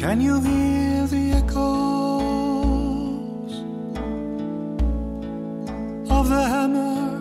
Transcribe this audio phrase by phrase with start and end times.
[0.00, 1.52] Can you hear the echoes
[6.08, 7.20] of the hammer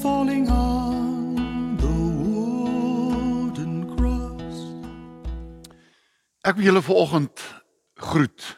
[0.00, 4.54] falling on the wooden cross?
[6.46, 7.42] Ek wil julle vanoggend
[7.98, 8.56] groet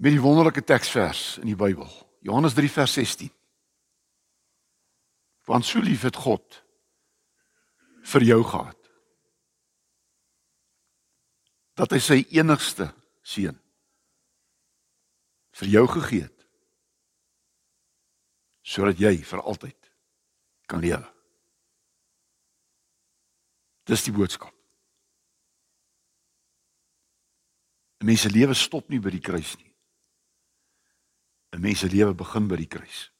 [0.00, 1.92] met die wonderlike teksvers in die Bybel.
[2.24, 3.28] Johannes 3 vers 16.
[5.44, 6.64] Want so lief het God
[8.16, 8.79] vir jou gehad
[11.80, 12.90] dat hy sy enigste
[13.24, 13.56] seun
[15.60, 16.46] vir jou gegee het
[18.70, 19.88] sodat jy vir altyd
[20.70, 21.06] kan lewe.
[23.88, 24.54] Dis die boodskap.
[28.00, 29.72] 'n Mens se lewe stop nie by die kruis nie.
[31.52, 33.10] 'n Mens se lewe begin by die kruis.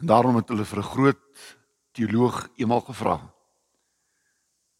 [0.00, 1.56] En daarom het hulle vir 'n groot
[1.92, 3.18] teoloog eendag gevra.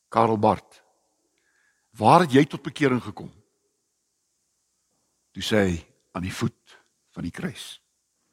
[0.08, 0.82] Karel Barth.
[1.98, 3.30] Waar het jy tot bekering gekom?
[5.34, 5.76] Toe sê hy
[6.12, 6.76] aan die voet
[7.14, 7.78] van die kruis.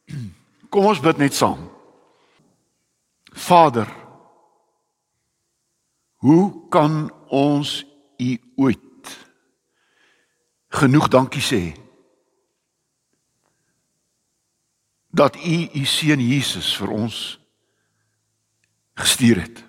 [0.72, 1.68] Kom ons bid net saam.
[3.38, 3.90] Vader,
[6.26, 7.84] hoe kan ons
[8.18, 9.10] U ooit
[10.74, 11.62] genoeg dankie sê
[15.14, 17.20] dat U U seun Jesus vir ons
[18.98, 19.67] gestuur het.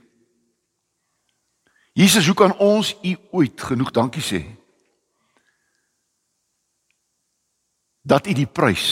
[1.99, 4.39] Jesus, hoe kan ons U ooit genoeg dankie sê
[8.09, 8.85] dat U die prys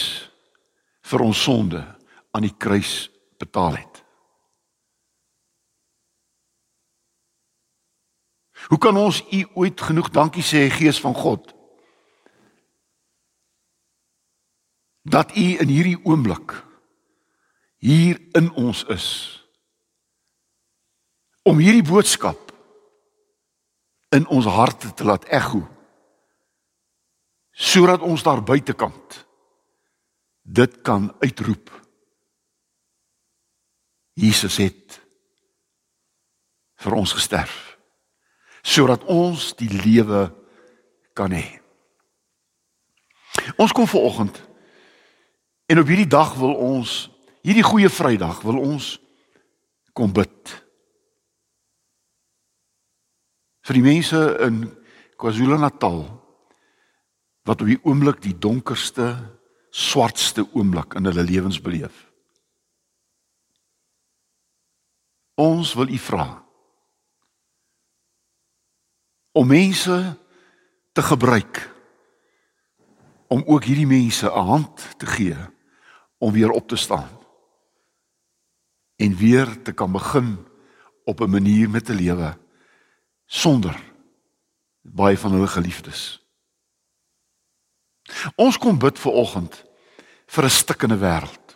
[1.07, 1.79] vir ons sonde
[2.35, 3.07] aan die kruis
[3.39, 4.01] betaal het?
[8.67, 11.53] Hoe kan ons U ooit genoeg dankie sê Gees van God
[15.07, 16.57] dat U in hierdie oomblik
[17.79, 19.07] hier in ons is
[21.47, 22.46] om hierdie boodskap
[24.15, 25.63] in ons harte te laat ekho
[27.57, 29.21] sodat ons daar buitekant
[30.41, 31.71] dit kan uitroep
[34.17, 34.99] Jesus het
[36.83, 37.77] vir ons gesterf
[38.61, 40.27] sodat ons die lewe
[41.17, 41.47] kan hê
[43.57, 44.47] ons kom ver oggend
[45.67, 47.09] En op hierdie dag wil ons
[47.43, 48.95] hierdie goeie Vrydag wil ons
[49.91, 50.53] kom bid.
[53.67, 54.61] Vir die mense in
[55.19, 56.05] KwaZulu-Natal
[57.47, 59.09] wat op die oomblik die donkerste,
[59.75, 62.05] swartste oomblik in hulle lewens beleef.
[65.35, 66.27] Ons wil u vra
[69.37, 69.97] om mense
[70.95, 71.59] te gebruik
[73.27, 75.37] om ook hierdie mense 'n hand te gee
[76.17, 77.11] om weer op te staan
[78.95, 80.37] en weer te kan begin
[81.05, 82.37] op 'n manier met te lewe
[83.27, 83.75] sonder
[84.81, 86.17] baie van hulle geliefdes.
[88.35, 89.63] Ons kom bid vir oggend
[90.27, 91.47] vir 'n stikkende wêreld.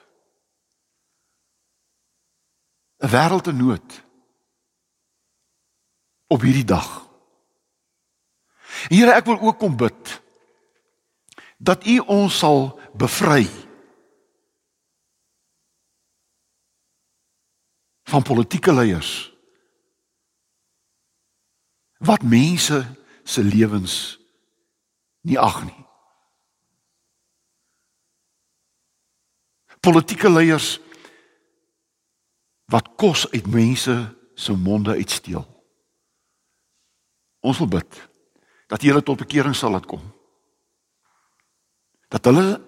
[2.99, 4.03] 'n Wêreld in nood
[6.27, 7.07] op hierdie dag.
[8.89, 10.21] Here, ek wil ook kom bid
[11.57, 13.47] dat U ons sal bevry
[18.03, 19.30] van politieke leiers
[22.01, 22.81] wat mense
[23.23, 24.17] se lewens
[25.21, 25.77] nie ag nie.
[29.81, 30.75] Politieke leiers
[32.71, 33.95] wat kos uit mense
[34.33, 35.45] se monde uitsteel.
[37.41, 38.01] Ons wil bid
[38.71, 40.03] dat hulle tot bekering sal laat kom.
[42.13, 42.61] Dat hulle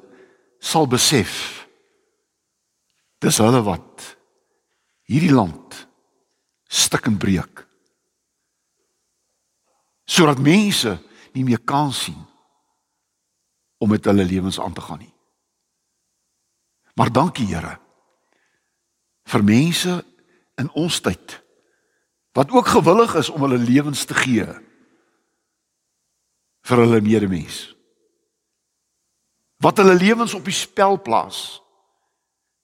[0.64, 1.34] sal besef
[3.24, 4.10] dis hulle wat
[5.08, 5.78] hierdie land
[6.68, 7.64] stik en breek.
[10.06, 10.98] Sodat mense
[11.34, 12.20] nie meer kan sien
[13.78, 15.14] om met hulle lewens aan te gaan nie.
[16.96, 17.80] Maar dankie Here
[19.24, 19.94] vir mense
[20.60, 21.40] in ons tyd
[22.36, 24.46] wat ook gewillig is om hulle lewens te gee
[26.64, 27.74] vir hulle medemens.
[29.64, 31.62] Wat hulle lewens op die spel plaas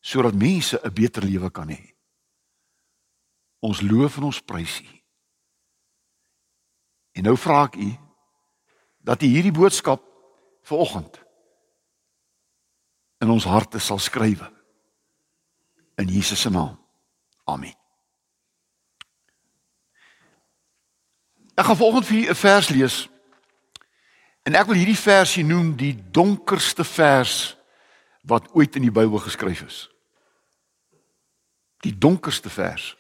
[0.02, 1.96] sodat mense 'n beter lewe kan hê.
[3.60, 4.99] Ons loof en ons prys U.
[7.20, 7.90] En nou vra ek U
[9.04, 10.04] dat U hierdie boodskap
[10.64, 11.20] vanoggend
[13.20, 14.48] in ons harte sal skrywe.
[16.00, 16.78] In Jesus se naam.
[17.44, 17.76] Amen.
[21.60, 23.10] Ek gaan vanoggend vir u 'n vers lees.
[24.48, 27.58] En ek wil hierdie versie noem die donkerste vers
[28.24, 29.90] wat ooit in die Bybel geskryf is.
[31.84, 32.96] Die donkerste vers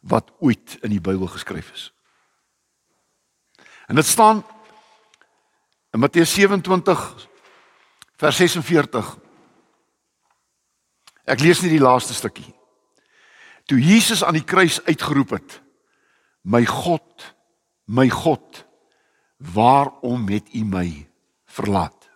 [0.00, 1.92] wat ooit in die Bybel geskryf is.
[3.88, 4.44] En dit staan
[5.90, 7.28] In Matteus 27
[8.16, 9.16] vers 46
[11.28, 12.48] Ek lees net die laaste stukkie.
[13.68, 15.58] Toe Jesus aan die kruis uitgeroep het:
[16.40, 17.24] My God,
[17.84, 18.64] my God,
[19.36, 20.88] waarom het U my
[21.44, 22.08] verlaat?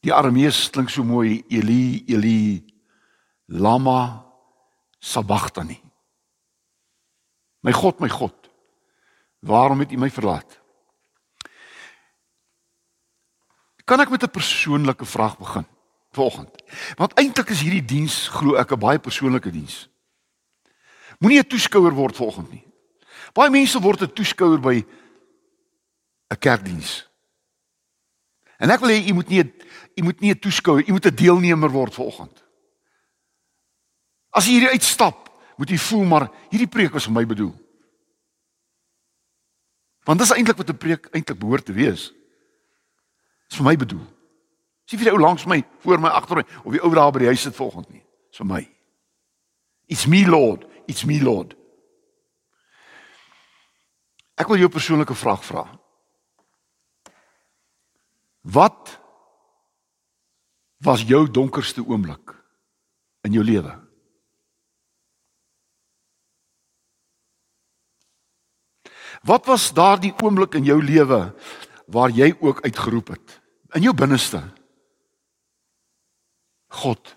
[0.00, 2.69] Die Aramees klink so mooi Eli Eli
[3.50, 4.26] lama
[4.98, 5.80] sabachthani.
[7.60, 8.34] My God, my God,
[9.38, 10.58] waarom het U my verlaat?
[13.84, 15.66] Kan ek met 'n persoonlike vraag begin
[16.12, 16.62] vanoggend?
[16.96, 19.88] Want eintlik is hierdie diens glo ek 'n baie persoonlike diens.
[21.18, 22.66] Moenie 'n toeskouer word vanoggend nie.
[23.32, 24.86] Baie mense word 'n toeskouer by
[26.30, 27.08] 'n kerkdiens.
[28.58, 29.52] En ek wil hê u moet nie
[29.94, 32.49] u moet nie 'n toeskouer, u moet 'n deelnemer word vanoggend.
[34.30, 35.28] As jy hierdie uitstap,
[35.58, 37.52] moet jy voel maar hierdie preek was vir my bedoel.
[40.08, 42.12] Want dis eintlik wat 'n preek eintlik behoort te wees.
[43.48, 44.06] Dis vir my bedoel.
[44.84, 47.18] Sien jy die ou langs my, voor my, agter my of die ou daar by
[47.18, 48.04] die huis sit vanoggend nie.
[48.30, 48.68] Dis vir my.
[49.86, 51.54] It's me Lord, it's me Lord.
[54.36, 55.80] Ek wil jou 'n persoonlike vraag vra.
[58.42, 59.00] Wat
[60.78, 62.34] was jou donkerste oomblik
[63.22, 63.79] in jou lewe?
[69.20, 71.20] Wat was daardie oomblik in jou lewe
[71.86, 73.40] waar jy ook uitgeroep het
[73.76, 74.40] in jou binneste?
[76.70, 77.16] God,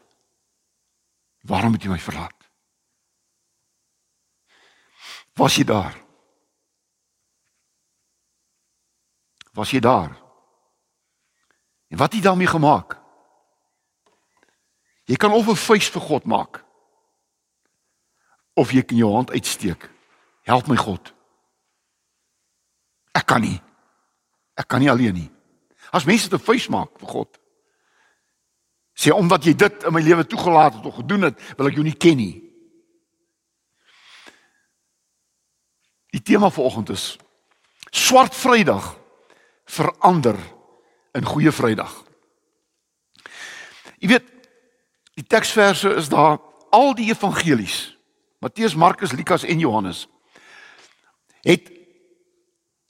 [1.42, 2.40] waarom het jy my verlaat?
[5.38, 5.96] Was jy daar?
[9.54, 10.12] Was jy daar?
[11.88, 12.98] En wat het jy daarmee gemaak?
[15.06, 16.64] Jy kan of 'n vuis vir God maak
[18.54, 19.90] of jy kan jou hand uitsteek.
[20.42, 21.13] Help my God.
[23.14, 23.62] Ek kan nie.
[24.58, 25.30] Ek kan nie alleen nie.
[25.94, 27.40] As mense 'n vuis maak vir God.
[28.94, 31.84] Sê omdat jy dit in my lewe toegelaat het of gedoen het, wil ek jou
[31.84, 32.42] nie ken nie.
[36.14, 37.18] Die tema vanoggend is
[37.90, 39.00] swart Vrydag
[39.66, 40.38] verander
[41.14, 41.94] in goeie Vrydag.
[43.98, 44.30] Jy weet,
[45.18, 46.38] die teksverse is daar
[46.74, 47.98] al die evangelies.
[48.44, 50.08] Matteus, Markus, Lukas en Johannes
[51.44, 51.73] het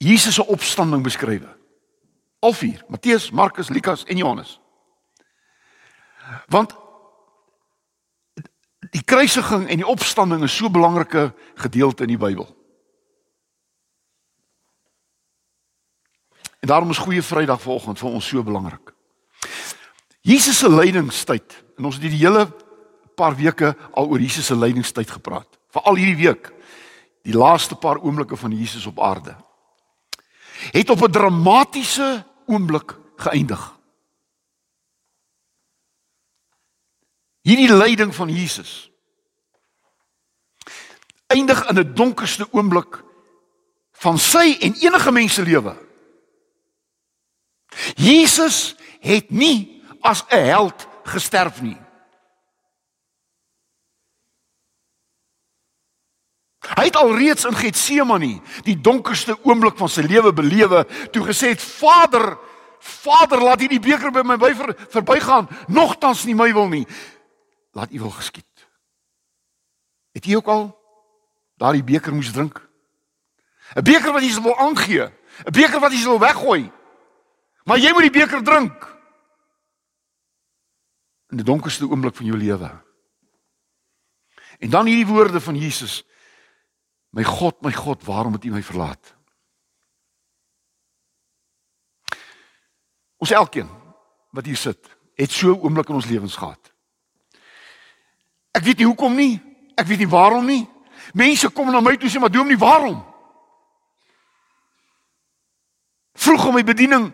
[0.04, 1.46] Jesus se opstanding beskryf.
[2.44, 4.60] Al vier, Matteus, Markus, Lukas en Johannes.
[6.52, 6.76] Want
[8.92, 12.48] die kruisiging en die opstanding is so 'n belangrike gedeelte in die Bybel.
[16.60, 18.94] En daarom is Goeie Vrydag vanoggend vir ons so belangrik.
[20.22, 21.64] Jesus se lydingstyd.
[21.78, 22.48] En ons het die hele
[23.16, 25.60] paar weke al oor Jesus se lydingstyd gepraat.
[25.70, 26.54] Veral hierdie week,
[27.22, 29.36] die laaste paar oomblikke van Jesus op aarde.
[30.72, 33.80] Het op 'n dramatiese oomblik geëindig.
[37.42, 38.94] Hierdie lyding van Jesus
[41.34, 43.04] eindig in 'n donkerste oomblik
[43.92, 45.76] van sy en enige mens se lewe.
[47.96, 51.78] Jesus het nie as 'n held gesterf nie.
[56.74, 61.62] Hy het alreeds in Getsemane die donkerste oomblik van sy lewe belewe toe gesê het:
[61.62, 62.38] "Vader,
[62.80, 66.88] Vader, laat hierdie beker by my ver, verbygaan, nogtans nie my wil nie,
[67.72, 68.68] laat U wil geskied."
[70.14, 70.80] Het jy ook al
[71.58, 72.62] daardie beker moes drink?
[73.76, 75.12] 'n Beker wat jy wil aangee,
[75.46, 76.72] 'n beker wat jy wil weggooi.
[77.64, 78.76] Maar jy moet die beker drink.
[81.32, 82.70] In die donkerste oomblik van jou lewe.
[84.60, 86.04] En dan hierdie woorde van Jesus.
[87.14, 89.14] My God, my God, waarom het U my verlaat?
[93.22, 93.70] Ons elkeen
[94.34, 96.74] wat hier sit, het so 'n oomblik in ons lewens gehad.
[98.52, 99.42] Ek weet nie hoekom nie.
[99.76, 100.70] Ek weet nie waarom nie.
[101.14, 103.06] Mense kom na my toe sê maar dominee, waarom?
[106.14, 107.14] Vroeg om my bediening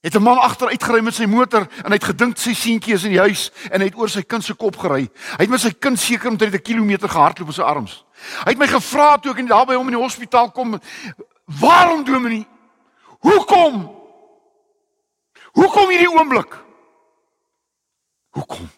[0.00, 3.04] het 'n man agteruit gery met sy motor en hy het gedink sy seentjie is
[3.04, 5.10] in die huis en hy het oor sy kind se kop gery.
[5.36, 8.04] Hy het met sy kind seker omtrent 'n kilometer gehardloop op sy arms.
[8.44, 10.78] Hy het my gevra toe ek daar by hom in die hospitaal kom,
[11.60, 12.46] "Waarom Dominee?
[13.20, 13.96] Hoekom?
[15.52, 16.64] Hoekom hierdie oomblik?
[18.30, 18.70] Hoekom?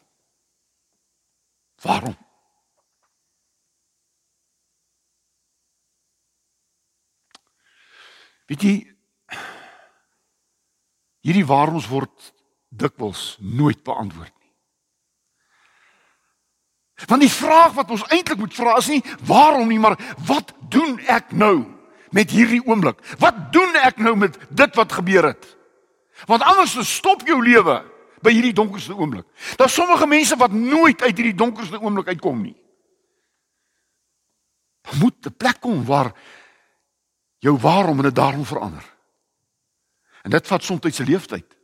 [1.82, 2.16] Waarom?"
[8.46, 8.90] Weet jy
[11.20, 12.32] Hierdie waaroms word
[12.68, 14.39] dikwels nooit beantwoord.
[17.06, 20.98] Want die vraag wat ons eintlik moet vra is nie waarom nie, maar wat doen
[21.08, 21.64] ek nou
[22.10, 23.00] met hierdie oomblik?
[23.18, 25.56] Wat doen ek nou met dit wat gebeur het?
[26.26, 27.80] Want anders stop jou lewe
[28.20, 29.24] by hierdie donkerste oomblik.
[29.56, 32.56] Daar's sommige mense wat nooit uit hierdie donkerste oomblik uitkom nie.
[34.82, 36.12] Daar moet 'n plek kom waar
[37.38, 38.84] jou waarom en dit daarom verander.
[40.22, 41.56] En dit vat soms tyd se leeftyd.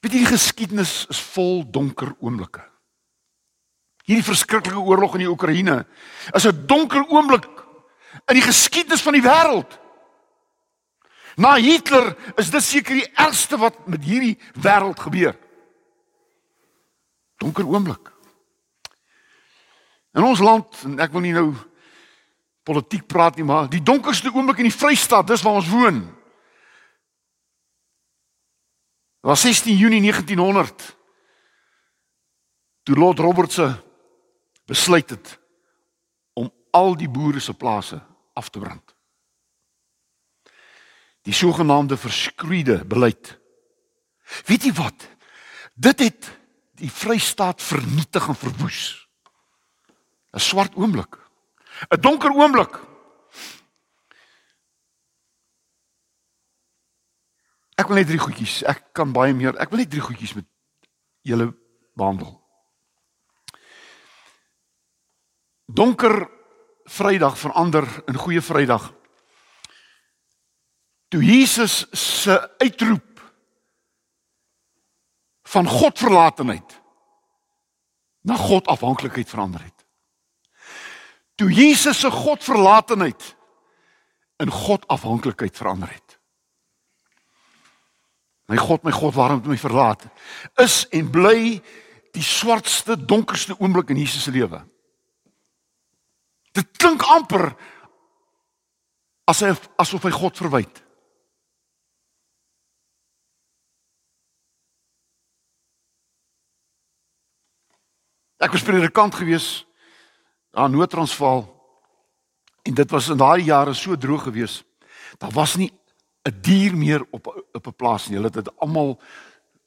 [0.00, 2.69] Weet jy die geskiedenis is vol donker oomblikke.
[4.10, 5.84] Hierdie verskriklike oorlog in die Oekraïne
[6.34, 7.46] is 'n donker oomblik
[8.26, 9.78] in die geskiedenis van die wêreld.
[11.36, 15.36] Na Hitler is dit seker die ergste wat met hierdie wêreld gebeur.
[17.36, 18.10] Donker oomblik.
[20.12, 21.54] In ons land, en ek wil nie nou
[22.66, 26.02] politiek praat nie, maar die donkerste oomblik in die Vrystaat, dis waar ons woon.
[29.20, 30.96] Was 16 Junie 1900.
[32.82, 33.60] Toe Lord Roberts
[34.70, 35.38] besluit het
[36.38, 37.98] om al die boere se plase
[38.38, 38.94] af te brand.
[41.26, 43.34] Die sogenaamde verskroeide beleid.
[44.46, 45.08] Weet jy wat?
[45.74, 46.30] Dit het
[46.78, 49.08] die Vrystaat vernietig en verwoes.
[50.32, 51.18] 'n Swart oomblik.
[51.90, 52.78] 'n Donker oomblik.
[57.74, 58.62] Ek wil net drie goedjies.
[58.62, 59.56] Ek kan baie meer.
[59.56, 60.46] Ek wil net drie goedjies met
[61.22, 61.56] julle
[61.94, 62.39] behandel.
[65.74, 66.28] Donker
[66.90, 68.88] Vrydag verander in goeie Vrydag.
[71.08, 73.20] Toe Jesus se uitroep
[75.42, 76.80] van God verlatenheid
[78.20, 79.86] na God afhanklikheid verander het.
[81.34, 83.36] Toe Jesus se God verlatenheid
[84.36, 86.18] in God afhanklikheid verander het.
[88.50, 90.04] My God, my God, waarom het my verlaat?
[90.58, 91.60] Is en bly
[92.10, 94.64] die swartste, donkerste oomblik in Jesus se lewe.
[96.52, 97.52] Dit klink amper
[99.30, 100.80] asof asof hy God verwyd.
[108.40, 109.66] Ek was predikant gewees
[110.56, 111.44] aan Noord-Transvaal
[112.64, 114.62] en dit was in daai jare so droog gewees.
[115.20, 115.70] Daar was nie
[116.24, 118.16] 'n dier meer op op 'n plaas nie.
[118.16, 119.00] Hulle het dit almal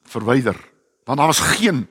[0.02, 0.58] verwyder
[1.04, 1.86] want daar was geen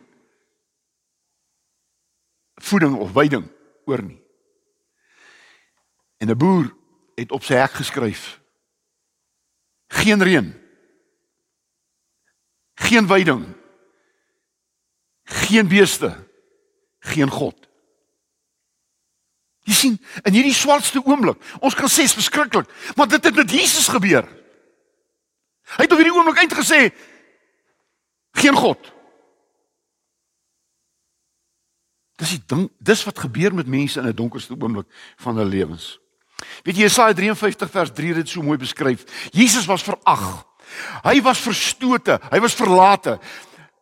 [2.56, 3.48] voeding of weiding
[3.86, 4.23] oor nie.
[6.24, 6.75] En 'n boer
[7.15, 8.42] het op sy hek geskryf:
[9.88, 10.62] Geen reën.
[12.74, 13.46] Geen weiding.
[15.24, 16.30] Geen beeste.
[17.00, 17.68] Geen God.
[19.60, 23.88] Jy sien, in hierdie swartste oomblik, ons kan sê verskriklik, maar dit het met Jesus
[23.88, 24.27] gebeur.
[25.75, 26.92] Hy het op hierdie oomblik uitgesê
[28.32, 28.92] geen God.
[32.15, 36.02] Dis die ding, dis wat gebeur met mense in 'n donkerste oomblik van hulle lewens.
[36.64, 39.06] Weet jy Jesaja 53 vers 3 het dit so mooi beskryf.
[39.32, 40.46] Jesus was verag.
[41.04, 43.18] Hy was verstote, hy was verlate.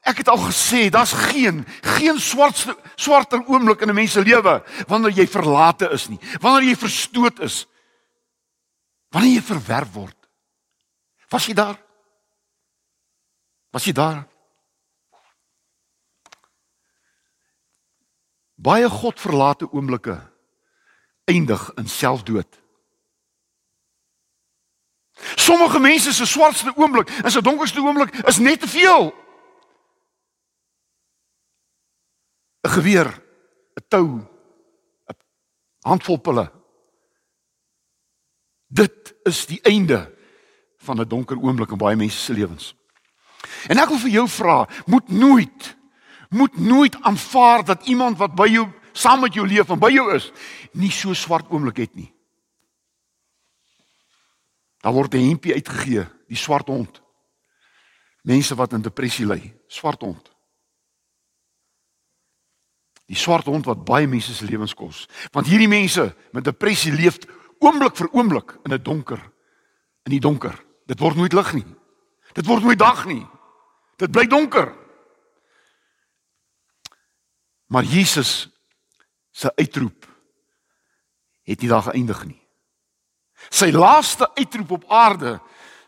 [0.01, 1.61] Ek het al gesê, daar's geen
[1.97, 2.57] geen swart
[2.95, 7.39] swarter oomblik in 'n mens se lewe wanneer jy verlate is nie, wanneer jy verstoot
[7.39, 7.67] is.
[9.11, 10.17] Wanneer jy verwerp word.
[11.29, 11.77] Was jy daar?
[13.71, 14.27] Was jy daar?
[18.55, 20.30] Baie godverlate oomblikke
[21.23, 22.59] eindig in selfdood.
[25.35, 29.13] Sommige mense se swartste oomblik en se donkerste oomblik is net te veel.
[32.61, 33.07] 'n Geweer,
[33.75, 34.07] 'n tou,
[35.07, 35.15] 'n
[35.81, 36.51] handvol pille.
[38.67, 40.15] Dit is die einde
[40.77, 42.75] van 'n donker oomblik in baie mense se lewens.
[43.67, 45.79] En ek wil vir jou vra, moet nooit
[46.31, 50.07] moet nooit aanvaar dat iemand wat by jou saam met jou leef en by jou
[50.15, 50.31] is,
[50.73, 52.13] nie so swart oomblik het nie.
[54.81, 57.01] Daar word 'n hempie uitgegee, die swart hond.
[58.23, 60.31] Mense wat in depressie ly, swart hond.
[63.05, 65.07] Die swart hond wat baie mense se lewens kos.
[65.31, 67.17] Want hierdie mense met depressie leef
[67.59, 69.31] oomblik vir oomblik in 'n donker
[70.03, 70.55] in die donker.
[70.85, 71.65] Dit word nooit lig nie.
[72.33, 73.25] Dit word nooit dag nie.
[74.01, 74.71] Dit bly donker.
[77.71, 78.49] Maar Jesus
[79.31, 80.07] se uitroep
[81.47, 82.39] het nie daar geëindig nie.
[83.49, 85.39] Sy laaste uitroep op aarde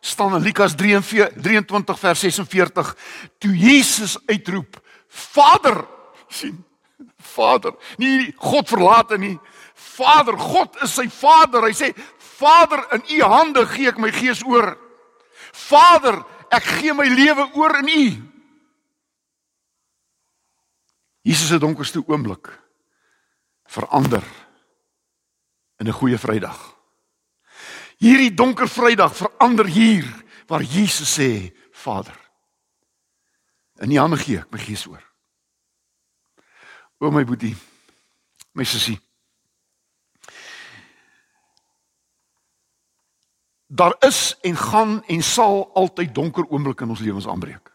[0.02, 2.96] staan in Lukas 23 vers 46
[3.38, 5.86] toe Jesus uitroep Vader
[6.28, 6.64] sien
[7.18, 9.38] Vader nie God verlate nie
[9.74, 11.68] Vader God is sy Vader.
[11.68, 11.92] Hy sê
[12.38, 14.74] Vader in u hande gee ek my gees oor.
[15.68, 16.22] Vader
[16.54, 18.06] ek gee my lewe oor in u.
[21.24, 22.52] Jesus se donkerste oomblik
[23.74, 24.24] verander
[25.78, 26.60] in 'n goeie Vrydag.
[27.98, 30.06] Hierdie donker Vrydag verander hier
[30.48, 32.20] waar Jesus sê, Vader,
[33.80, 35.04] in U hande gee ek my gees oor.
[37.00, 37.56] O my boetie,
[38.54, 39.00] my sussie.
[43.68, 47.72] Daar is en gaan en sal altyd donker oomblikke in ons lewens aanbreek.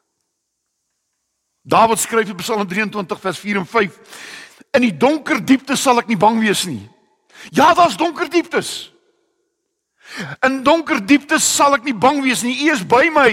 [1.62, 3.98] Dawid skryf in Psalm 23 vers 4 en 5:
[4.70, 6.88] In die donker diepte sal ek nie bang wees nie.
[7.50, 8.92] Ja, daar's donker dieptes.
[10.44, 12.56] In donker dieptes sal ek nie bang wees nie.
[12.66, 13.30] U is by my.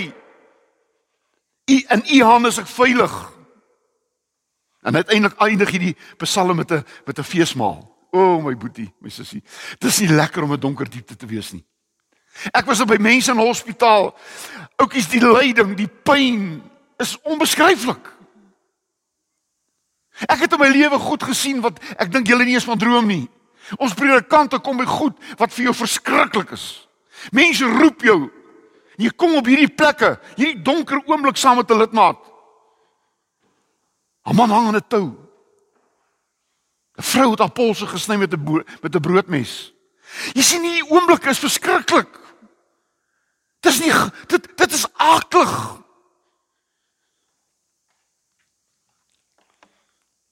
[1.71, 3.13] U in u hande is ek veilig.
[4.85, 7.91] En uiteindelik eindig hierdie Psalm met 'n met 'n feesmaal.
[8.11, 9.43] O oh, my boetie, my sussie.
[9.79, 11.65] Dis nie lekker om 'n donker diepte te wees nie.
[12.51, 14.15] Ek was by mense in hospitaal.
[14.75, 16.63] Oukies die lyding, die pyn
[16.97, 18.14] is onbeskryflik.
[20.23, 23.07] Ek het in my lewe goed gesien wat ek dink julle nie eens van droom
[23.07, 23.25] nie.
[23.81, 26.87] Ons predikante kom by goed wat vir jou verskriklik is.
[27.35, 28.29] Mense roep jou.
[29.01, 32.19] Jy kom op hierdie plekke, hierdie donker oomblik saam met 'n lidmaat.
[34.25, 35.07] 'n Man hang aan 'n tou.
[36.97, 39.73] 'n Vrou het haar polse gesny met 'n met 'n broodmes.
[40.33, 42.07] Jy sien hierdie oomblik is verskriklik.
[43.59, 43.91] Dis nie
[44.27, 45.83] dit dit is aklig.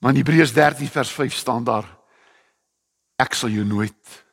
[0.04, 1.86] Maar in Hebreërs 13 vers 5 staan daar
[3.16, 4.24] ek sal jou nooit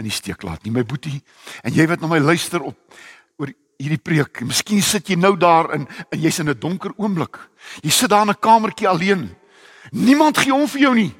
[0.00, 1.18] in die steek laat nie my boetie.
[1.60, 2.96] En jy wat na my luister op
[3.36, 7.36] oor hierdie preek miskien sit jy nou daar in en jy's in 'n donker oomblik.
[7.84, 9.36] Jy sit daar in 'n kamertjie alleen.
[9.90, 11.14] Niemand gee om vir jou nie.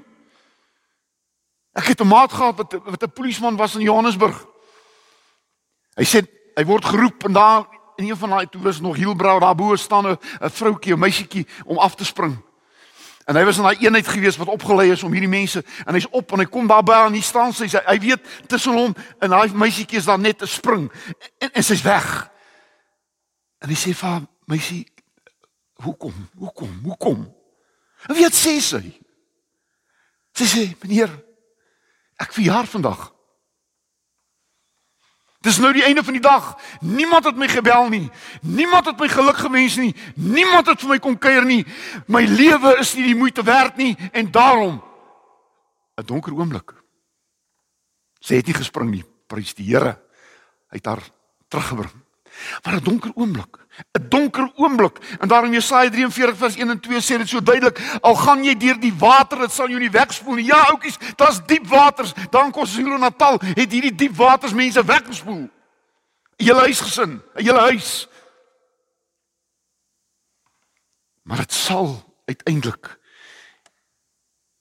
[1.76, 4.46] Ek het 'n maat gehad wat wat 'n polisieman was in Johannesburg.
[5.96, 6.24] Hy sê
[6.56, 9.76] hy word geroep en daar in een van daai toe was nog Hielbrau daar bo
[9.76, 10.18] staan 'n
[10.50, 12.47] vroutjie 'n meisietjie om af te spring
[13.28, 16.06] En hy was in daai eenheid gewees wat opgelei is om hierdie mense en hy's
[16.16, 19.34] op en hy kom daar by aan die staan sê hy weet tussen hom en
[19.34, 20.88] daai meisietjie is daar net 'n spring
[21.38, 22.08] en, en sy's weg.
[23.60, 24.86] En hy sê vir haar meisie
[25.84, 26.14] hoekom?
[26.38, 26.72] Hoekom?
[26.84, 27.20] Hoekom?
[28.08, 28.96] En wie het sê sy?
[30.32, 31.12] Sy sê meneer
[32.16, 33.12] ek verjaar vandag.
[35.40, 36.58] Dis nou die einde van die dag.
[36.80, 38.10] Niemand het my gebel nie.
[38.42, 39.94] Niemand het my geluk gewens nie.
[40.14, 41.62] Niemand het vir my kom kuier nie.
[42.06, 44.82] My lewe is nie die moeite werd nie en daarom
[45.98, 46.74] 'n donker oomblik.
[48.20, 49.04] Sy het nie gespring nie.
[49.26, 49.98] Prys die Here.
[50.70, 51.02] Hy het haar
[51.48, 52.07] teruggebring.
[52.62, 53.56] Maar 'n donker oomblik,
[53.92, 54.98] 'n donker oomblik.
[55.20, 58.56] En daarom Jesaja 43 vers 1 en 2 sê dit so duidelik, al gaan jy
[58.56, 60.44] deur die water, dit sal jou nie wegspoel nie.
[60.44, 62.12] Ja, oudjies, daar's diep waters.
[62.30, 65.50] Dan kom Silo Natal, het hierdie diep waters mense weggespoel.
[66.36, 68.08] Julle huisgesin, julle huis.
[71.22, 72.98] Maar dit sal uiteindelik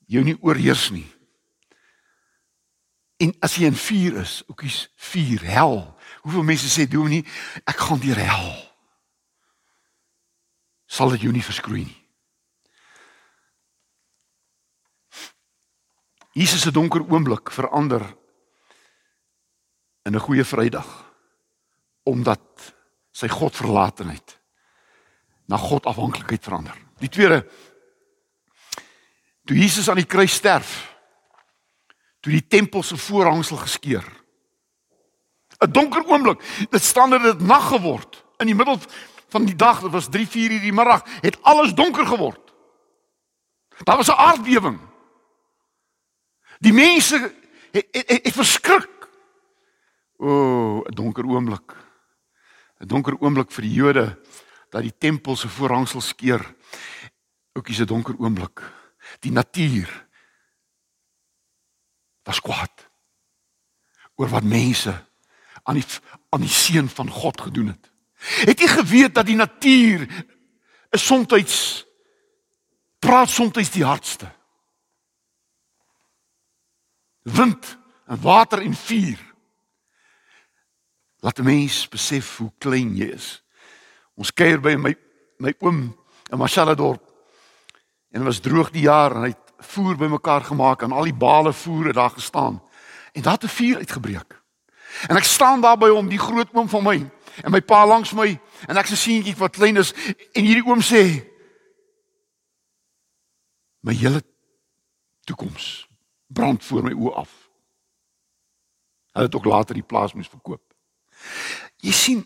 [0.06, 1.08] jou nie oorheers nie.
[3.18, 5.97] En as jy in vuur is, oudjies, vuur, hel
[6.28, 7.24] Hoeveel mense sê dominee,
[7.64, 8.50] ek gaan deur hel.
[10.92, 12.02] Sal dit jou nie verskroei nie.
[16.36, 18.04] Jesus se donker oomblik verander
[20.04, 20.90] in 'n goeie Vrydag
[22.04, 22.74] omdat
[23.12, 24.40] sy Godverlatenheid
[25.48, 26.76] na God afhanklikheid verander.
[27.00, 27.48] Die tweede
[29.46, 30.96] toe Jesus aan die kruis sterf,
[32.20, 34.17] toe die tempel se voorhangsel geskeur
[35.58, 36.68] 'n donker oomblik.
[36.70, 38.26] Dit staan dat dit nag geword.
[38.38, 38.80] In die middel
[39.30, 42.54] van die dag, dit was 3, 4 uur die middag, het alles donker geword.
[43.84, 44.80] Daar was 'n aardbewing.
[46.60, 47.34] Die mense
[47.72, 49.10] het, het, het, het verskrik.
[50.18, 51.76] O, oh, 'n donker oomblik.
[52.80, 54.22] 'n Donker oomblik vir die Jode
[54.70, 56.56] dat die tempel se voorhangsel skeur.
[57.54, 58.62] Ook is 'n donker oomblik.
[59.20, 60.08] Die natuur
[62.24, 62.90] was kwaad
[64.16, 65.06] oor wat mense
[65.68, 65.86] aan die
[66.30, 67.92] aan die seun van God gedoen het.
[68.48, 70.08] Het jy geweet dat die natuur
[70.92, 71.86] is soms
[73.00, 74.32] praat soms die hardste.
[77.22, 77.78] Wind
[78.08, 79.20] en water en vuur.
[81.20, 83.44] Laat 'n mens besef hoe klein jy is.
[84.16, 84.96] Ons kuier by my
[85.38, 85.96] my oom
[86.32, 87.04] in Mashaladorp.
[88.12, 91.14] En dit was droog die jaar en hy het voer bymekaar gemaak en al die
[91.14, 92.64] bale voer het daar gestaan.
[93.14, 94.47] En daar het 'n vuur uitgebreek.
[95.08, 96.98] En ek staan daar by hom, die groot oom van my,
[97.44, 98.30] en my pa langs my,
[98.68, 99.94] en ek se seentjie wat klein is,
[100.34, 101.04] en hierdie oom sê:
[103.86, 104.24] "My hele
[105.28, 105.88] toekoms
[106.28, 107.36] brand voor my oë af."
[109.14, 110.62] Hulle het ook later die plaas moes verkoop.
[111.82, 112.26] Jy sien,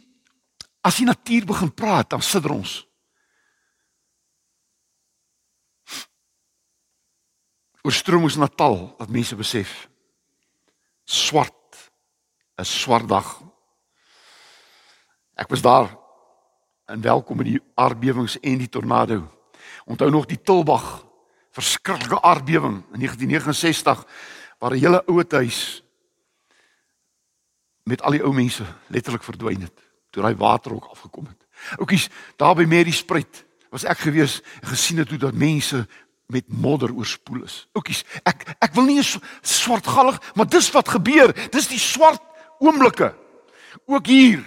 [0.81, 2.81] as die natuur begin praat, dan sidder ons.
[7.81, 9.89] Oorstroom ons Natal dat mense besef
[11.05, 11.60] swart
[12.61, 13.41] 'n swart dag.
[15.33, 15.97] Ek was daar
[16.85, 19.25] en welkom in die aardbewings en die tornado.
[19.85, 21.05] Onthou nog die Tilbag
[21.51, 24.05] verskriklike aardbewing in 1969
[24.59, 25.83] waar 'n hele ouete huis
[27.83, 31.47] met al die ou mense letterlik verdwyn het toe daai water ook afgekom het.
[31.77, 35.87] Oukies, daar by Mary Spruit was ek gewees en gesien het hoe dat mense
[36.27, 37.67] met modder oorspoel is.
[37.71, 39.03] Oukies, ek ek wil nie
[39.41, 41.33] swartgallig, maar dis wat gebeur.
[41.51, 42.21] Dis die swart
[42.61, 43.11] oomblikke.
[43.85, 44.43] Ook hier.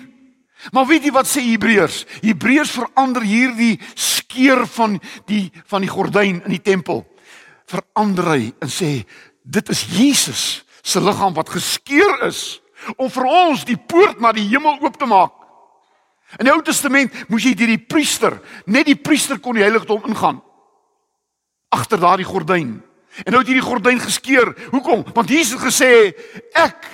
[0.73, 2.05] Maar weet jy wat sê Hebreërs?
[2.23, 4.97] Hebreërs verander hierdie skeur van
[5.29, 7.03] die van die gordyn in die tempel.
[7.69, 9.05] Verander hy en sê
[9.43, 10.45] dit is Jesus
[10.85, 12.61] se liggaam wat geskeur is
[12.97, 15.33] om vir ons die poort na die hemel oop te maak.
[16.39, 20.05] In die Ou Testament moes jy deur die priester, net die priester kon die heiligdom
[20.09, 20.41] ingaan.
[21.75, 22.77] Agter daardie gordyn.
[23.23, 24.51] En nou het hierdie gordyn geskeur.
[24.73, 25.05] Hoekom?
[25.15, 26.13] Want Jesus gesê,
[26.59, 26.89] ek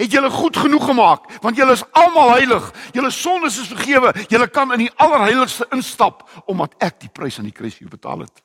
[0.00, 2.70] het julle goed genoeg gemaak, want julle is almal heilig.
[2.96, 4.14] Julle sondes is vergewe.
[4.32, 8.24] Julle kan in die allerheiligste instap omdat ek die prys aan die kruis julle betaal
[8.24, 8.42] het.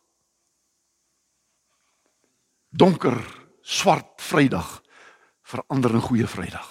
[2.76, 3.16] Donker,
[3.64, 4.82] swart Vrydag
[5.46, 6.68] verander in goeie Vrydag.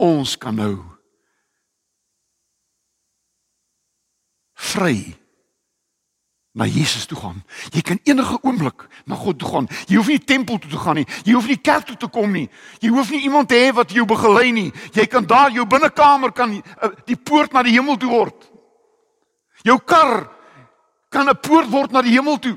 [0.00, 0.74] Ons kan nou
[4.56, 4.96] vry
[6.56, 7.42] na Jesus toe gaan.
[7.74, 9.66] Jy kan enige oomblik na God toe gaan.
[9.86, 11.06] Jy hoef nie tempel toe te gaan nie.
[11.24, 12.46] Jy hoef nie kerk toe te kom nie.
[12.80, 14.70] Jy hoef nie iemand te hê wat jou begelei nie.
[14.96, 18.48] Jy kan daar jou binnekamer kan eh, die poort na die hemel toe word.
[19.68, 20.30] Jou kar
[21.12, 22.56] kan 'n poort word na die hemel toe.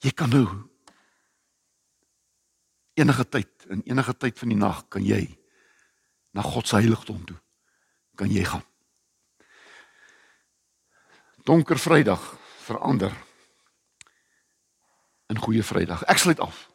[0.00, 0.46] Jy kan nou
[2.94, 5.38] enige tyd in enige tyd van die nag kan jy
[6.32, 7.36] na God se heiligdom toe
[8.16, 8.64] kan jy gaan
[11.48, 12.20] donker vrydag
[12.66, 13.12] verander
[15.32, 16.04] in goeie vrydag.
[16.08, 16.66] Ek sluit af.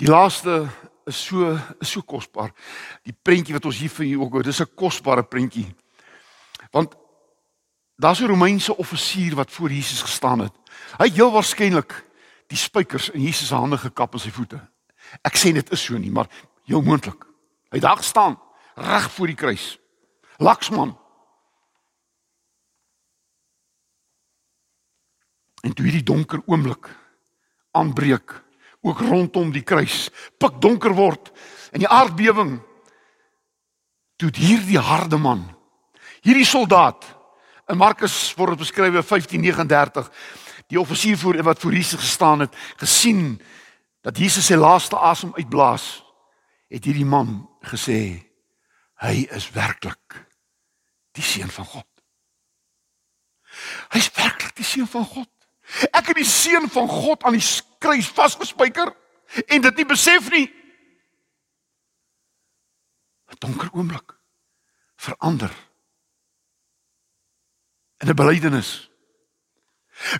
[0.00, 0.66] Die laaste
[1.08, 2.52] is so is so kosbaar.
[3.06, 5.74] Die prentjie wat ons hier vir julle ook hoor, dis 'n kosbare prentjie.
[6.70, 6.94] Want
[7.96, 10.52] daar's 'n Romeinse offisier wat voor Jesus gestaan het.
[10.98, 12.04] Hy het heel waarskynlik
[12.48, 14.60] die spykers in Jesus se hande gekap en sy voete.
[15.22, 16.28] Ek sê dit is so nie, maar
[16.64, 17.24] heel moontlik.
[17.70, 18.38] Hy het daar gestaan
[18.74, 19.78] reg voor die kruis.
[20.38, 21.01] Laksman
[25.62, 26.90] En toe hierdie donker oomblik
[27.72, 28.34] aanbreek,
[28.82, 31.30] ook rondom die kruis, pik donker word
[31.72, 32.56] en die aardbewing
[34.18, 35.44] toe hierdie harde man,
[36.22, 37.06] hierdie soldaat
[37.70, 40.10] in Markus word beskryf 15:39,
[40.66, 43.40] die offisier voor wat voor Jesus gestaan het, gesien
[44.02, 46.02] dat Jesus sy laaste asem uitblaas,
[46.68, 48.22] het hierdie man gesê
[49.02, 50.26] hy is werklik
[51.12, 51.88] die seun van God.
[53.92, 55.31] Hy is werklik die seun van God.
[55.90, 58.92] Ek het die seun van God aan die kruis vasgespijker
[59.46, 60.48] en dit nie besef nie.
[63.32, 64.12] 'n Donker oomblik
[64.96, 65.52] verander
[67.98, 68.90] in 'n belydenis.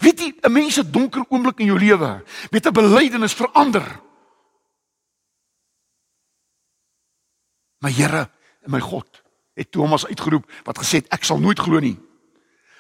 [0.01, 4.01] Weet jy, 'n mens se donker oomblik in jou lewe met 'n belydenis verander.
[7.79, 8.31] My Here
[8.63, 9.23] en my God
[9.55, 11.99] het Thomas uitgeroep wat gesê het ek sal nooit glo nie.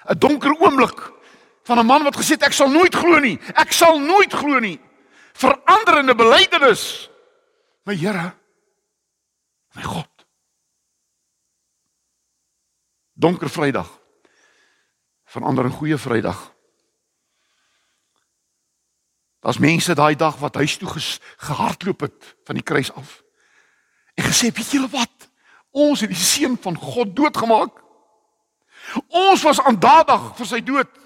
[0.08, 1.12] 'n Donker oomblik
[1.62, 3.38] van 'n man wat gesê het ek sal nooit glo nie.
[3.54, 4.80] Ek sal nooit glo nie.
[5.32, 7.10] Veranderende belydenis.
[7.84, 8.34] My Here.
[9.74, 10.08] My God.
[13.12, 14.00] Donker Vrydag.
[15.24, 16.52] Verander in goeie Vrydag.
[19.42, 20.88] Daar's mense daai dag wat huis toe
[21.36, 23.22] gehardloop het van die kruis af.
[24.14, 25.30] En gesê, weet julle wat?
[25.70, 27.80] Ons het die seun van God doodgemaak.
[29.08, 31.01] Ons was aandadig vir sy dood.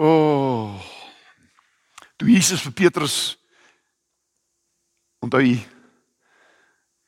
[0.00, 0.06] O.
[0.06, 0.82] Oh,
[2.16, 3.16] toe Jesus vir Petrus
[5.22, 5.58] onthou hy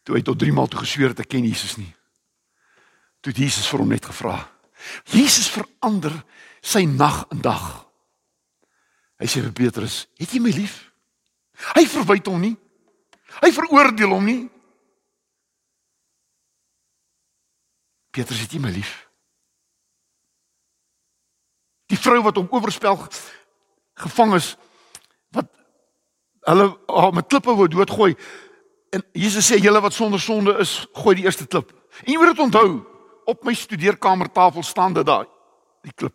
[0.04, 1.90] toe hy tot 3 maal toe gesweer het ek ken Jesus nie.
[3.24, 4.36] Toe het Jesus vir hom net gevra.
[5.08, 6.12] Jesus verander
[6.60, 7.64] sy nag en dag.
[9.16, 10.92] Hy sê vir Petrus, "Het jy my lief?"
[11.74, 12.56] Hy verwyd hom nie.
[13.40, 14.42] Hy veroordeel hom nie.
[18.14, 18.92] Petrus, het jy my lief?
[21.86, 22.98] Die vrou wat hom oorspel
[23.94, 24.54] gevang is
[25.34, 25.50] wat
[26.48, 28.14] hulle oh, met klippe wou doodgooi.
[28.94, 31.72] En Jesus sê julle wat sonder sonde is, gooi die eerste klip.
[32.04, 32.68] En jy moet dit onthou,
[33.24, 35.26] op my studeerkamertafel staan dit daai
[35.84, 36.14] die klip.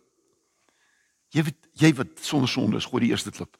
[1.34, 3.56] Jy weet jy wat sonder sonde is, gooi die eerste klip.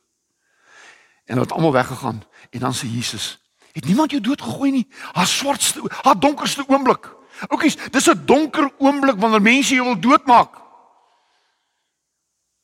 [1.27, 3.37] En hulle het almal weggegaan en dan sê Jesus,
[3.73, 4.87] het niemand jou doodgegooi nie.
[5.13, 7.07] Haar swartste, haar donkerste oomblik.
[7.49, 10.59] Oukies, dis 'n donker oomblik wanneer mense jou wil doodmaak.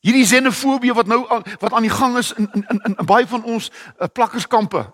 [0.07, 3.27] Hierdie xenofobie wat nou aan wat aan die gang is in in in, in baie
[3.27, 4.85] van ons uh, plakkerskampe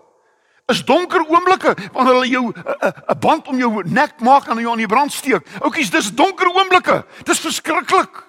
[0.71, 4.81] is donker oomblikke wanneer hulle jou 'n band om jou nek maak en jou aan
[4.81, 5.47] die brand steek.
[5.61, 7.05] Oukies, dis donker oomblikke.
[7.23, 8.23] Dis verskriklik.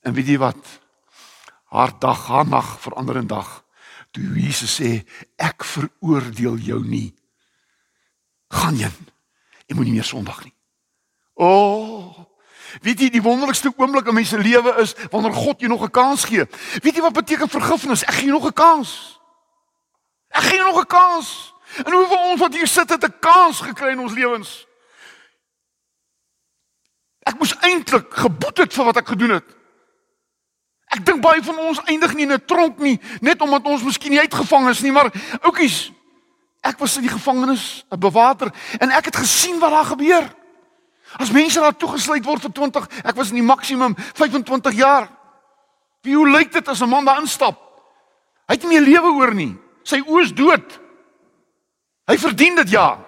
[0.00, 0.80] En weet jy wat?
[1.64, 3.64] Haar dag, haar nag verander in dag.
[4.10, 5.02] Toe Jesus sê,
[5.36, 7.14] ek veroordeel jou nie.
[8.48, 9.08] Gaan heen.
[9.66, 10.54] Jy moenie meer sondig nie.
[11.34, 12.26] O, oh,
[12.82, 16.24] weet jy die wonderlikste oomblik in mense lewe is wanneer God jou nog 'n kans
[16.24, 16.46] gee.
[16.82, 18.04] Weet jy wat beteken vergifnis?
[18.04, 19.20] Ek gee jou nog 'n kans.
[20.28, 21.54] Ek gee jou nog 'n kans.
[21.84, 24.66] En hoeveel ons wat hier sit het 'n kans gekry in ons lewens?
[27.24, 29.44] Ek moes eintlik geboet het vir wat ek gedoen het.
[30.94, 34.10] Ek dink baie van ons eindig nie in 'n tronk nie, net omdat ons miskien
[34.10, 35.10] nie uitgevang is nie, maar
[35.42, 35.90] oukies,
[36.60, 40.43] ek was in die gevangenis, 'n bewater, en ek het gesien wat daar gebeur.
[41.18, 45.08] As mense daar toegesluit word vir 20, ek was in die maksimum 25 jaar.
[46.04, 47.60] Wie hoe lyk dit as 'n man daar instap?
[48.46, 49.56] Hy het nie meer lewe oor nie.
[49.82, 50.80] Sy oë is dood.
[52.06, 53.00] Hy verdien dit ja.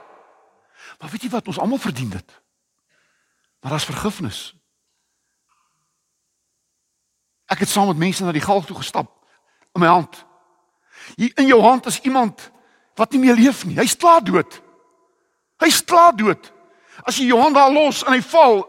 [0.99, 2.43] Maar weet jy wat, ons almal verdien dit.
[3.61, 4.55] Maar daar's vergifnis.
[7.47, 9.11] Ek het saam met mense na die galg toe gestap
[9.75, 10.25] in my hand.
[11.15, 12.51] Hier in jou hand is iemand
[12.95, 13.77] wat nie meer leef nie.
[13.77, 14.63] Hy's klaar dood.
[15.63, 16.53] Hy's klaar dood.
[17.07, 18.65] As jy jou hand daar los en hy val,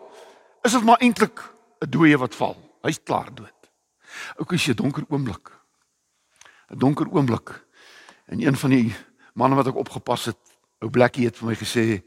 [0.66, 1.42] is dit maar eintlik
[1.82, 2.58] 'n dooie wat val.
[2.84, 3.54] Hy's klaar dood.
[4.38, 5.52] Ook as jy 'n donker oomblik.
[6.70, 7.66] 'n Donker oomblik.
[8.28, 8.96] En een van die
[9.34, 10.38] manne wat ek opgepas het,
[10.82, 12.04] ou Blackie het vir my gesê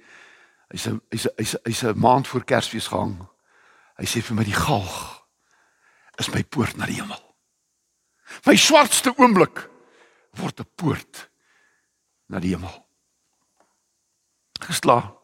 [0.70, 3.26] hy's hy's hy's hy's 'n maand voor Kersfees gehang.
[3.98, 5.26] Hy sê vir my die galg
[6.18, 7.34] is my poort na die hemel.
[8.46, 9.68] My swartste oomblik
[10.38, 11.30] word 'n poort
[12.28, 12.86] na die hemel.
[14.60, 15.19] Gesla.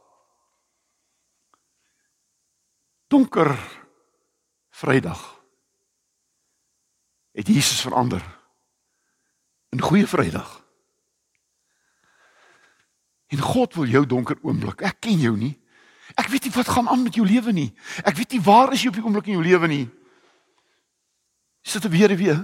[3.07, 3.55] Donker
[4.71, 5.45] Vrydag.
[7.33, 8.25] Het Jesus verander
[9.69, 10.65] in goeie Vrydag.
[13.27, 14.81] En God wil jou donker oomblik.
[14.81, 15.55] Ek ken jou nie.
[16.15, 17.71] Ek weet nie wat gaan aan met jou lewe nie.
[18.05, 19.87] Ek weet nie waar is jy op die oomblik in jou lewe nie
[21.67, 22.39] sit 'n weduwee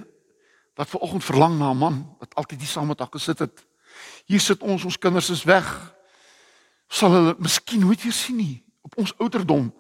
[0.75, 3.67] wat ver oggend verlang na 'n man wat altyd hier saam met haar gesit het.
[4.25, 5.95] Hier sit ons, ons kinders is weg.
[6.89, 9.75] Sal hulle miskien nooit weer sien nie op ons ouderdom.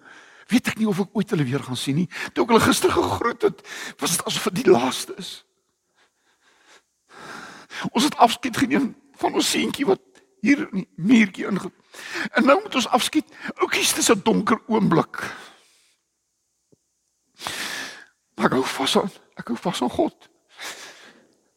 [0.52, 2.08] Weet ek nie of ek ooit hulle weer gaan sien nie.
[2.32, 3.62] Toe ek hulle gister gegroet het,
[4.00, 5.30] was dit asof dit die laaste is.
[7.90, 10.02] Ons het afskeid geneem van ons seentjie wat
[10.42, 11.70] hier in die muurtjie inge.
[12.36, 13.28] En nou moet ons afskeid.
[13.64, 15.22] Oukies, dis 'n donker oomblik.
[18.34, 19.10] Maar ek hou vas aan.
[19.36, 20.28] Ek hou vas aan God.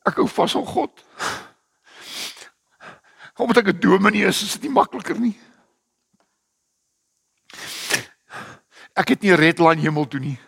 [0.05, 1.03] Ek hou vas aan God.
[3.35, 5.37] Omdat ek 'n dominee is, is dit nie makliker nie.
[8.95, 10.39] Ek het nie 'n red line hemel toe nie.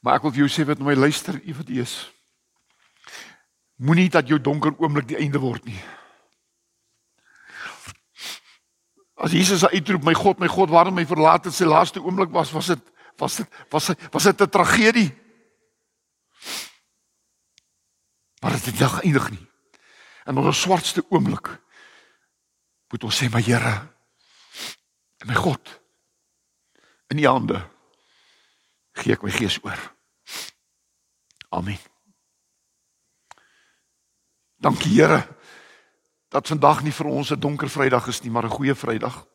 [0.00, 2.12] Maar ek wil vir jou sê wat my luister, u wat u is.
[3.76, 5.80] Moenie dat jou donker oomblik die einde word nie.
[9.14, 12.52] As Jesus uitroep my God, my God, waarom my verlaat het, sy laaste oomblik was,
[12.52, 12.82] was dit
[13.18, 15.10] was dit was dit was dit 'n tragedie.
[18.40, 19.46] Maar dit het dag eindig nie.
[20.24, 21.60] En op 'n swartste oomblik
[22.88, 23.97] moet ons sê my Here
[25.18, 25.80] en my God
[27.08, 27.60] in U hande
[28.98, 29.78] gee ek my gees oor.
[31.54, 31.78] Amen.
[34.58, 35.22] Dankie Here
[36.28, 39.26] dat vandag nie vir ons 'n donker Vrydag is nie, maar 'n goeie Vrydag.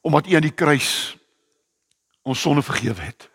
[0.00, 1.16] Omdat U aan die kruis
[2.22, 3.30] ons sonde vergewe het.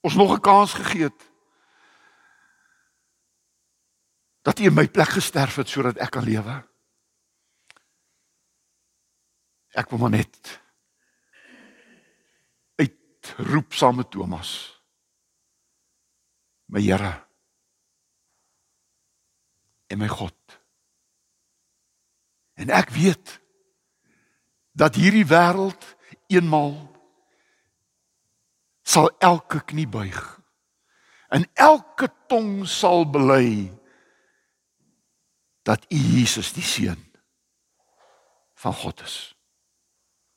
[0.00, 1.30] Ons nog 'n kans gegee het.
[4.42, 6.66] Dat U in my plek gesterf het sodat ek kan lewe.
[9.76, 10.56] Ek wil maar net
[12.80, 14.50] uitroep saam met Thomas.
[16.72, 17.12] My Here
[19.86, 20.34] en my God.
[22.56, 23.36] En ek weet
[24.76, 25.84] dat hierdie wêreld
[26.32, 26.74] eenmal
[28.86, 30.18] sal elke knie buig
[31.28, 33.68] en elke tong sal bely
[35.66, 37.02] dat U Jesus die seun
[38.56, 39.35] van God is.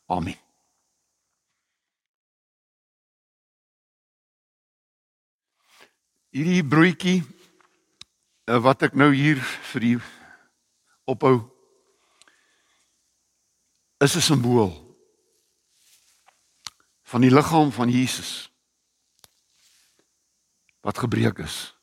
[0.10, 0.38] Amen.
[6.34, 7.20] Hierdie broodjie
[8.50, 9.38] eh, wat ek nou hier
[9.72, 9.94] vir u
[11.14, 11.36] ophou
[14.02, 14.74] is 'n simbool
[17.14, 18.50] van die liggaam van Jesus
[20.82, 21.76] wat gebreek is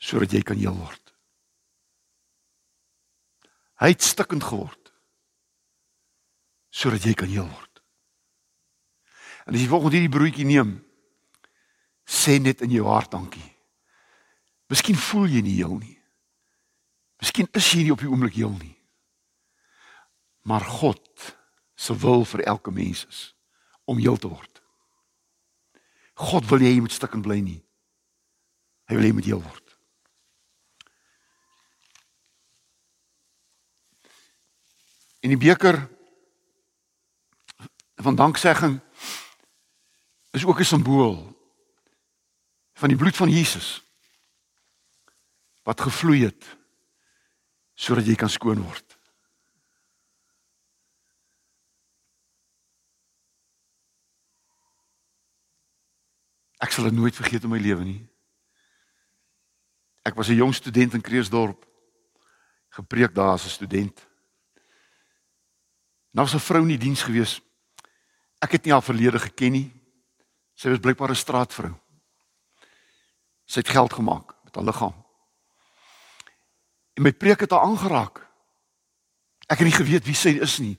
[0.00, 1.12] sodat jy kan heel word.
[3.80, 4.79] Hy het stikkend geword
[6.70, 7.82] sodat jy kan heel word.
[9.46, 10.76] En as jy volgens hierdie broodjie neem,
[12.06, 13.46] sê net in jou hart dankie.
[14.70, 15.96] Miskien voel jy nie heel nie.
[17.20, 18.76] Miskien is jy nie op die oomblik heel nie.
[20.46, 21.34] Maar God
[21.74, 23.20] se wil vir elke mens is
[23.84, 24.62] om heel te word.
[26.20, 27.60] God wil jy moet stik en bly nie.
[28.90, 29.66] Hy wil jy moet heel word.
[35.20, 35.82] In die beker
[38.02, 38.80] van danksegging
[40.30, 41.36] is ook 'n simbool
[42.72, 43.82] van die bloed van Jesus
[45.62, 46.56] wat gevloei het
[47.74, 48.98] sodat jy kan skoon word.
[56.60, 58.00] Ek sal dit nooit vergeet in my lewe nie.
[60.04, 61.64] Ek was 'n jong student in Kreeusdorp.
[62.68, 64.06] Gepreek daar as 'n student.
[66.12, 67.40] Nou was 'n vrou in die diens gewees.
[68.40, 69.68] Ek het nie haar verlede geken nie.
[70.56, 71.74] Sy was blykbaar 'n straatvrou.
[73.46, 74.94] Sy het geld gemaak met haar liggaam.
[76.94, 78.26] En my preek het haar aangeraak.
[79.48, 80.78] Ek het nie geweet wie sy is nie.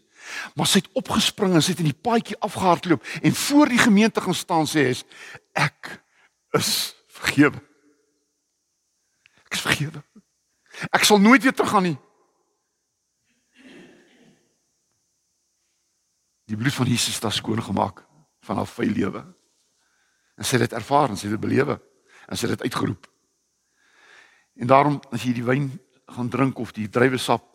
[0.55, 4.21] Maar sy het opgespring en sy het in die paadjie afgehardloop en voor die gemeente
[4.21, 4.95] gaan staan sê hy
[5.53, 6.03] ek
[6.57, 7.61] is vergewe.
[9.45, 10.03] Ek is vergewe.
[10.91, 11.97] Ek sal nooit weer teruggaan nie.
[16.51, 18.03] Die bloed van Jesus het haar skoon gemaak
[18.43, 19.21] van haar vuil lewe.
[20.35, 21.77] En sy het dit ervaar en sy het dit belewe
[22.27, 23.07] en sy het dit uitgeroep.
[24.59, 25.69] En daarom as jy die wyn
[26.11, 27.47] gaan drink of die druiwesap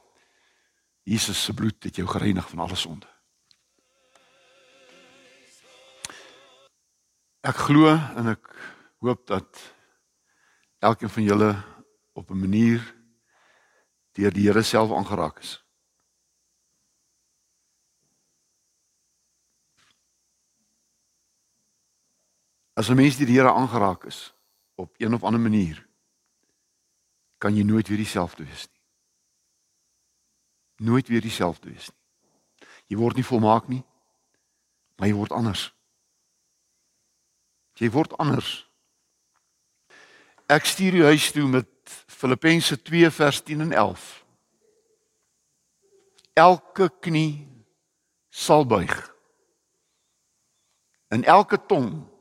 [1.06, 3.06] Jesus se bloed het jou gereinig van alle sonde.
[7.46, 8.48] Ek glo en ek
[9.04, 9.60] hoop dat
[10.82, 11.52] elkeen van julle
[12.16, 12.80] op 'n manier
[14.16, 15.65] deur die Here self aangeraak is.
[22.76, 24.34] As 'n mens deur die Here aangeraak is
[24.74, 25.86] op een of ander manier,
[27.38, 28.82] kan jy nooit weer dieselfde wees nie.
[30.86, 32.68] Nooit weer dieselfde wees nie.
[32.86, 33.84] Jy word nie volmaak nie,
[34.96, 35.72] maar jy word anders.
[37.74, 38.68] Jy word anders.
[40.46, 41.68] Ek stuur jou huis toe met
[42.06, 44.24] Filippense 2 vers 10 en 11.
[46.32, 47.48] Elke knie
[48.28, 49.14] sal buig.
[51.08, 52.15] En elke tong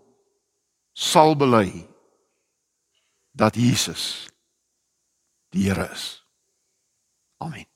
[0.96, 1.84] sal bely
[3.36, 4.30] dat Jesus
[5.52, 6.24] die Here is.
[7.38, 7.75] Amen.